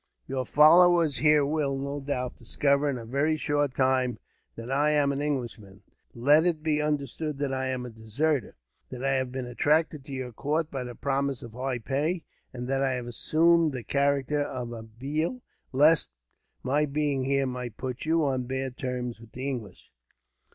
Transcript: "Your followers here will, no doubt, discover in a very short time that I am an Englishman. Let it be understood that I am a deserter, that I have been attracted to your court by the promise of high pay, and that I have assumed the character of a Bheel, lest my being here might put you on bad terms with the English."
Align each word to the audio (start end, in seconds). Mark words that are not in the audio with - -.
"Your 0.27 0.47
followers 0.47 1.17
here 1.17 1.45
will, 1.45 1.77
no 1.77 1.99
doubt, 1.99 2.35
discover 2.37 2.89
in 2.89 2.97
a 2.97 3.05
very 3.05 3.37
short 3.37 3.75
time 3.75 4.17
that 4.55 4.71
I 4.71 4.89
am 4.89 5.11
an 5.11 5.21
Englishman. 5.21 5.83
Let 6.15 6.43
it 6.43 6.63
be 6.63 6.81
understood 6.81 7.37
that 7.37 7.53
I 7.53 7.67
am 7.67 7.85
a 7.85 7.91
deserter, 7.91 8.55
that 8.89 9.03
I 9.05 9.13
have 9.13 9.31
been 9.31 9.45
attracted 9.45 10.03
to 10.05 10.11
your 10.11 10.33
court 10.33 10.71
by 10.71 10.85
the 10.85 10.95
promise 10.95 11.43
of 11.43 11.51
high 11.53 11.77
pay, 11.77 12.23
and 12.51 12.67
that 12.67 12.81
I 12.81 12.93
have 12.93 13.05
assumed 13.05 13.73
the 13.73 13.83
character 13.83 14.41
of 14.41 14.71
a 14.71 14.81
Bheel, 14.81 15.43
lest 15.71 16.09
my 16.63 16.87
being 16.87 17.25
here 17.25 17.45
might 17.45 17.77
put 17.77 18.03
you 18.03 18.25
on 18.25 18.45
bad 18.47 18.77
terms 18.77 19.19
with 19.19 19.33
the 19.33 19.47
English." 19.47 19.91